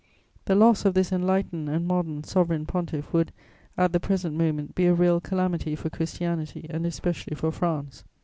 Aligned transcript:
The 0.45 0.55
loss 0.55 0.83
of 0.83 0.95
this 0.95 1.11
enlightened 1.11 1.69
and 1.69 1.85
modern 1.87 2.23
Sovereign 2.23 2.65
Pontiff 2.65 3.13
would, 3.13 3.31
at 3.77 3.93
the 3.93 3.99
present 3.99 4.35
moment, 4.35 4.73
be 4.73 4.87
a 4.87 4.95
real 4.95 5.21
calamity 5.21 5.75
for 5.75 5.91
Christianity 5.91 6.65
and 6.71 6.87
especially 6.87 7.35
for 7.35 7.51
France. 7.51 8.03